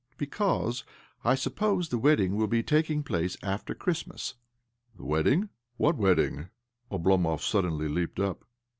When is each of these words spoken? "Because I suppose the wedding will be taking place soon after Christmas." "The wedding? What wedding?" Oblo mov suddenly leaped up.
"Because 0.17 0.83
I 1.23 1.35
suppose 1.35 1.89
the 1.89 1.99
wedding 1.99 2.35
will 2.35 2.47
be 2.47 2.63
taking 2.63 3.03
place 3.03 3.33
soon 3.39 3.47
after 3.51 3.75
Christmas." 3.75 4.33
"The 4.97 5.05
wedding? 5.05 5.49
What 5.77 5.95
wedding?" 5.95 6.49
Oblo 6.91 7.19
mov 7.19 7.39
suddenly 7.43 7.87
leaped 7.87 8.19
up. 8.19 8.43